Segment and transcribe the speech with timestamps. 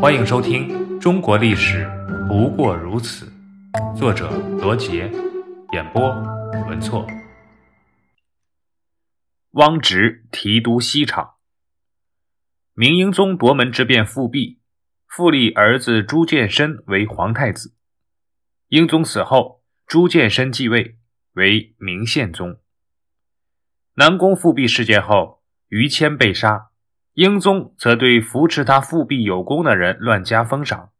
[0.00, 0.68] 欢迎收听
[1.00, 1.84] 《中国历史
[2.28, 3.26] 不过如此》，
[3.98, 5.10] 作者罗杰，
[5.72, 6.08] 演播
[6.68, 7.04] 文措。
[9.50, 11.34] 汪直提督西厂，
[12.74, 14.60] 明英宗夺门之变复辟，
[15.08, 17.74] 复立儿子朱见深为皇太子。
[18.68, 20.96] 英宗死后，朱见深继位
[21.32, 22.60] 为明宪宗。
[23.94, 26.70] 南宫复辟事件后，于谦被杀。
[27.18, 30.90] 英宗则对扶持他复辟有功的人乱加封赏，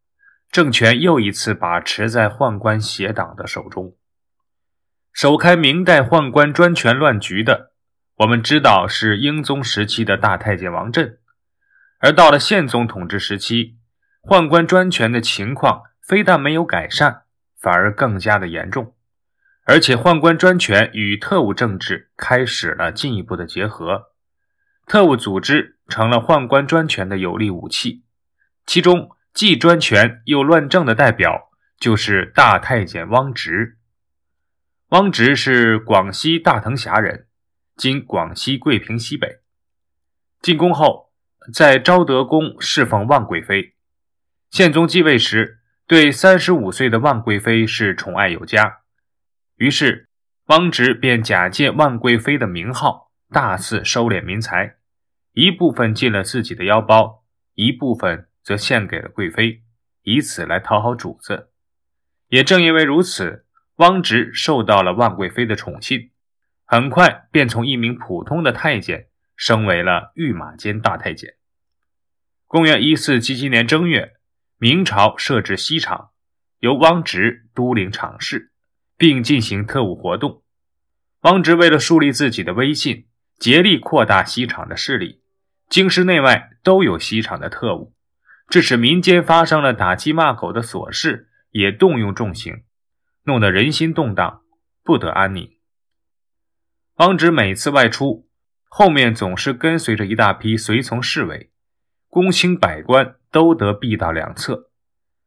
[0.51, 3.95] 政权又一次把持在宦官邪党的手中。
[5.13, 7.71] 首开明代宦官专权乱局的，
[8.17, 11.21] 我们知道是英宗时期的大太监王振，
[12.01, 13.77] 而到了宪宗统治时期，
[14.23, 17.23] 宦官专权的情况非但没有改善，
[17.61, 18.97] 反而更加的严重，
[19.65, 24.07] 而且宦官专权与特务政治开始了进一步的结合。
[24.85, 28.05] 特务组织成了宦官专权的有力武器，
[28.67, 33.79] 其中既专权又乱政的代表就是大太监汪直。
[34.91, 37.27] 汪直是广西大藤峡人，
[37.77, 39.41] 今广西桂平西北。
[40.41, 41.13] 进宫后，
[41.53, 43.75] 在昭德宫侍奉万贵妃。
[44.51, 48.79] 宪宗继位时，对三十五岁的万贵妃是宠爱有加，
[49.57, 50.09] 于是
[50.47, 54.78] 汪直便假借万贵妃的名号，大肆收敛民财。
[55.41, 59.63] 一部分进了自己的腰包，一部分则献给了贵妃，
[60.03, 61.53] 以此来讨好主子。
[62.27, 66.11] 也正因为如此，汪直受到了万贵妃的宠信，
[66.65, 71.35] 很快便从一名普通的太监升为了御马监大太监。
[72.49, 74.15] 公元一四七七年正月，
[74.59, 76.11] 明朝设置西厂，
[76.59, 78.51] 由汪直督领厂事，
[78.97, 80.43] 并进行特务活动。
[81.21, 83.07] 汪直为了树立自己的威信，
[83.39, 85.23] 竭力扩大西厂的势力。
[85.69, 87.93] 京师内外都有西厂的特务，
[88.49, 92.63] 致使民间发生了打鸡骂狗的琐事，也动用重刑，
[93.25, 94.41] 弄得人心动荡，
[94.83, 95.51] 不得安宁。
[96.95, 98.27] 汪直每次外出，
[98.71, 101.51] 后面总是跟随着一大批随从侍卫，
[102.09, 104.71] 公卿百官都得避到两侧，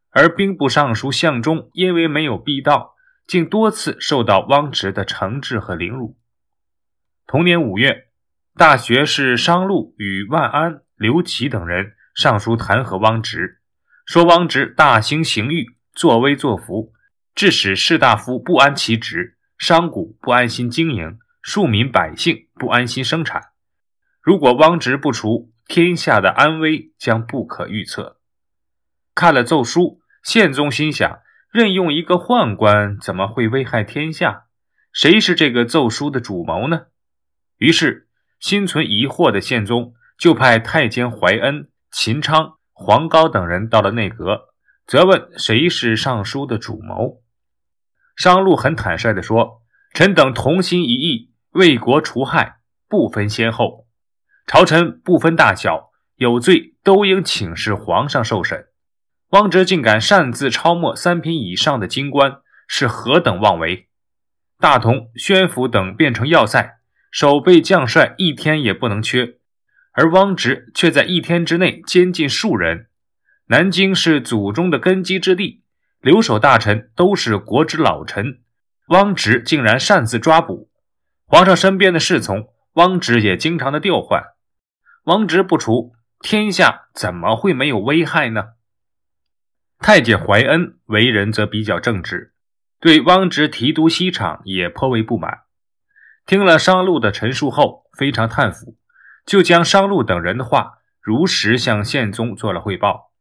[0.09, 2.95] 而兵部尚书向忠因为没有避到，
[3.27, 6.17] 竟多次受到汪直的惩治和凌辱。
[7.27, 8.07] 同年五月。
[8.57, 13.61] 大学士商禄与万安、刘琦等人上书弹劾汪直，
[14.05, 16.91] 说汪直大兴刑狱，作威作福，
[17.33, 23.41] 致使士大夫不安其职，商贾不安心经营，庶民百姓不安心生产。
[24.21, 28.19] 如果汪直不除，天下的安危将不可预测。
[29.15, 31.19] 看了奏书，宪宗心想：
[31.53, 34.47] 任用一个宦官，怎么会危害天下？
[34.91, 36.87] 谁是这个奏书的主谋呢？
[37.55, 38.09] 于是。
[38.41, 44.49] 心存疑惑的宪宗就派太监怀恩、秦昌、黄高等人到了内阁，
[44.87, 47.21] 责问谁是尚书的主谋。
[48.15, 49.61] 商禄很坦率地说
[49.93, 52.57] ：“臣等同心一意，为国除害，
[52.89, 53.85] 不分先后。
[54.47, 58.69] 朝臣不分大小，有罪都应请示皇上受审。
[59.29, 62.37] 汪直竟敢擅自抄没三品以上的京官，
[62.67, 63.87] 是何等妄为！
[64.59, 66.79] 大同、宣府等变成要塞。”
[67.11, 69.35] 守备将帅一天也不能缺，
[69.91, 72.87] 而汪直却在一天之内监禁数人。
[73.47, 75.61] 南京是祖宗的根基之地，
[75.99, 78.39] 留守大臣都是国之老臣，
[78.87, 80.69] 汪直竟然擅自抓捕。
[81.25, 84.23] 皇上身边的侍从，汪直也经常的调换。
[85.03, 88.53] 汪直不除，天下怎么会没有危害呢？
[89.79, 92.33] 太监怀恩为人则比较正直，
[92.79, 95.39] 对汪直提督西厂也颇为不满。
[96.25, 98.77] 听了商禄的陈述后，非常叹服，
[99.25, 103.11] 就将商禄等人的话如实向宪宗做了汇报。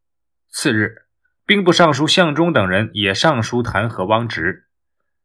[0.48, 1.06] 次日，
[1.46, 4.66] 兵部尚书向忠等人也上书弹劾汪直。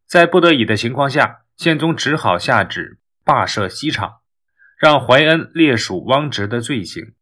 [0.06, 4.18] 在不得已的情况下，宪宗只好下旨罢设西厂，
[4.78, 7.14] 让怀恩列数汪直的罪行，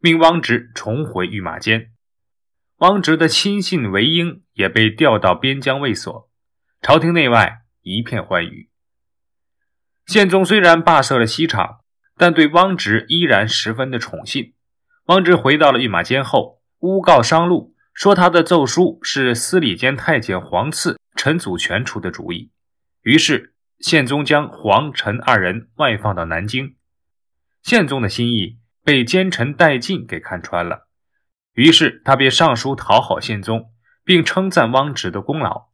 [0.00, 1.92] 命汪直重回御马监。
[2.78, 6.28] 汪直的亲信韦英也被调到边疆卫所，
[6.80, 8.71] 朝廷内外一片欢愉。
[10.06, 11.80] 宪宗虽然罢设了西厂，
[12.16, 14.54] 但对汪直依然十分的宠信。
[15.06, 22.50] 汪直回到了御马监后，诬告商禄，说他的奏疏是司礼监太监黄赐、陈祖全出的主意。
[23.02, 26.76] 于是宪宗将黄、陈二人外放到南京。
[27.62, 30.88] 宪宗的心意被奸臣戴进给看穿了，
[31.54, 33.72] 于是他便上书讨好宪宗，
[34.04, 35.68] 并称赞汪直的功劳，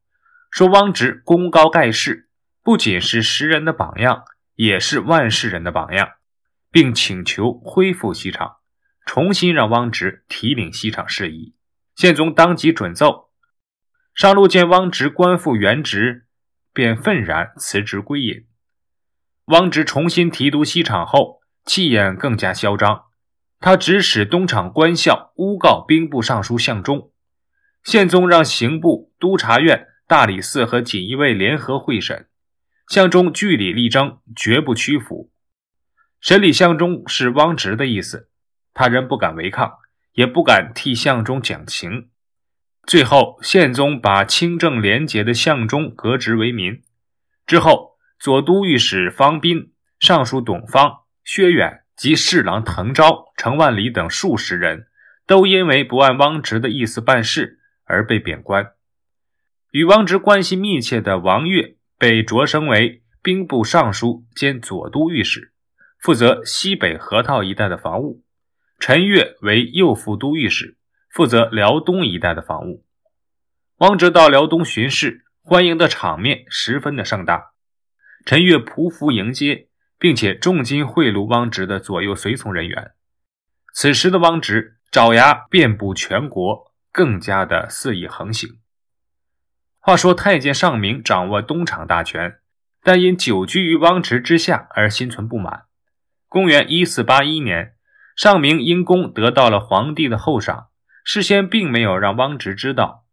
[0.50, 2.27] 说汪直功高盖世。
[2.68, 4.24] 不仅是时人的榜样，
[4.54, 6.06] 也是万世人的榜样，
[6.70, 8.56] 并请求恢复西厂，
[9.06, 11.54] 重新让汪直提领西厂事宜。
[11.96, 13.30] 宪宗当即准奏。
[14.14, 16.26] 上路见汪直官复原职，
[16.74, 18.46] 便愤然辞职归隐。
[19.46, 23.04] 汪直重新提督西厂后，气焰更加嚣张。
[23.60, 27.12] 他指使东厂官校诬告兵部尚书向忠，
[27.82, 32.27] 宪宗让刑部、督察院、大理寺和锦衣卫联合会审，
[32.88, 35.30] 相中据理力争，绝不屈服。
[36.20, 38.30] 审理相中是汪直的意思，
[38.74, 39.74] 他人不敢违抗，
[40.12, 42.08] 也不敢替相中讲情。
[42.86, 46.82] 最后，宪宗把清正廉洁的相中革职为民。
[47.46, 51.84] 之后，左都御史方斌、尚书董方、薛远。
[51.98, 54.86] 及侍郎滕昭、程万里等数十人，
[55.26, 58.70] 都因为不按汪直的意思办事而被贬官。
[59.72, 65.52] 与汪直关系密切的王悦被擢升为兵部尚书兼左都御史，
[65.98, 68.22] 负责西北河套一带的防务；
[68.78, 70.76] 陈悦为右副都御史，
[71.10, 72.84] 负责辽东一带的防务。
[73.78, 77.52] 汪直到辽东巡视，欢迎的场面十分的盛大，
[78.24, 79.66] 陈悦匍匐迎接。
[80.00, 82.92] 并且重金贿赂汪直的左右随从人员。
[83.74, 88.60] 此时的汪直爪牙遍布全国，更加的肆意横行。
[89.88, 92.40] 话说太监尚明掌握东厂大权，
[92.82, 95.62] 但因久居于汪直之下而心存不满。
[96.28, 97.72] 公元一四八一年，
[98.14, 100.66] 尚明因功得到了皇帝的厚赏，
[101.04, 103.06] 事先并没有让汪直知道。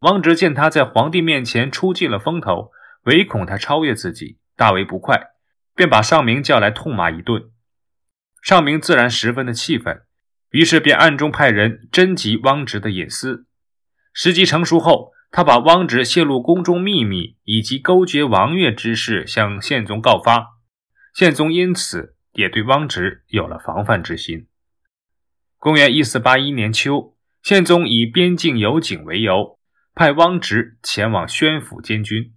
[0.00, 2.70] 汪直见他在皇帝面前出尽了风头，
[3.04, 5.28] 唯恐他超越自己，大为不快。
[5.74, 7.44] 便把尚明叫来痛骂一顿，
[8.42, 10.02] 尚明自然十分的气愤，
[10.50, 13.46] 于是便暗中派人侦集汪直的隐私。
[14.12, 20.58] 时机成熟后，他把汪直泄露宫中秘密以及勾结王悦之事向宪宗告发，
[21.14, 24.48] 宪宗因此也对汪直有了防范之心。
[25.58, 29.58] 公元一四八一年秋，宪宗以边境有警为由，
[29.94, 32.34] 派汪直前往宣府监军，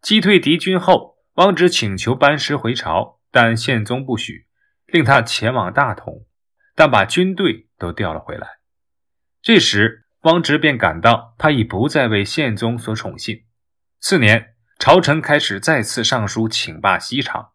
[0.00, 1.12] 击退敌军后。
[1.36, 4.48] 汪直请求班师回朝，但宪宗不许，
[4.84, 6.26] 令他前往大同，
[6.76, 8.46] 但把军队都调了回来。
[9.40, 13.44] 这时，汪直便感到他已不再为宪宗所宠信。
[13.98, 17.50] 次年，朝臣开始再次上书请罢西厂。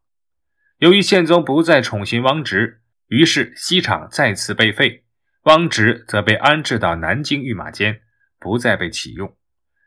[0.77, 5.05] 由于宪宗不再宠信汪直，于是西厂再次被废，
[5.43, 8.01] 汪直则被安置到南京御马监，
[8.39, 9.35] 不再被启用。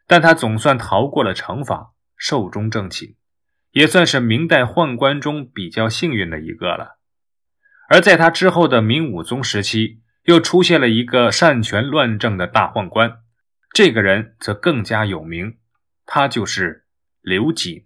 [0.06, 3.16] 但他总算逃过了惩罚，寿终正寝。
[3.72, 6.98] 也算是明代宦官中比较幸运的一个了。
[7.88, 13.22] 而在他之后的明武宗时期，又出现了一个擅权乱政的大宦官，
[13.72, 15.58] 这个人则更加有名，
[16.04, 16.86] 他就是
[17.20, 17.82] 刘瑾。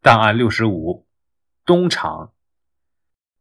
[0.00, 1.06] 档案六十五，
[1.64, 2.32] 东厂。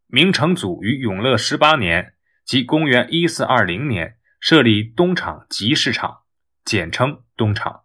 [0.07, 6.23] 明成祖于永乐十八年，即公元一四二零年，设立东厂集市场，
[6.65, 7.83] 简称东厂。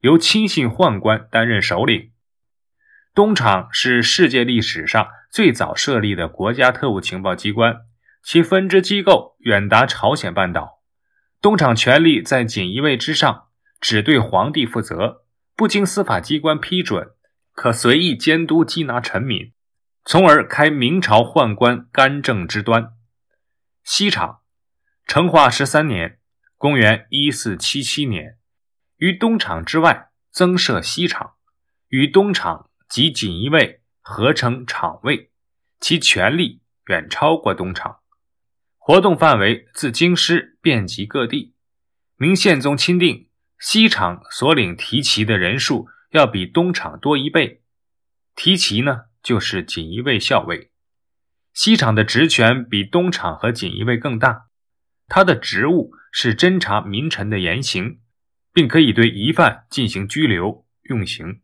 [0.00, 2.12] 由亲信宦官担任首领。
[3.14, 7.76] 东厂是世界历史上最早设立的国家特务情报机关，
[8.22, 10.82] 其分支机构远达朝鲜半岛。
[11.42, 13.48] 东厂权力在锦衣卫之上，
[13.80, 15.24] 只对皇帝负责，
[15.54, 17.10] 不经司法机关批准，
[17.52, 19.52] 可随意监督缉拿臣民，
[20.04, 22.92] 从而开明朝宦官干政之端。
[23.84, 24.40] 西厂，
[25.06, 26.18] 成化十三年
[26.56, 28.38] （公元一四七七年）。
[28.96, 31.34] 于东厂之外增设西厂，
[31.88, 35.32] 与东厂及锦衣卫合称厂卫，
[35.80, 37.98] 其权力远超过东厂，
[38.78, 41.56] 活动范围自京师遍及各地。
[42.16, 47.64] 明宪宗钦定，西厂所领提旗的人数要比东厂多一倍。
[48.36, 50.70] 提旗呢，就是锦衣卫校尉。
[51.52, 54.46] 西厂的职权比东厂和锦衣卫更大，
[55.08, 58.00] 他的职务是侦查民臣的言行。
[58.52, 61.42] 并可以对疑犯进行拘留、用刑。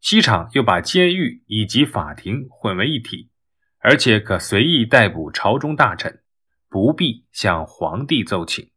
[0.00, 3.30] 西厂又把监狱以及法庭混为一体，
[3.78, 6.22] 而且可随意逮捕朝中大臣，
[6.68, 8.70] 不必向皇帝奏请。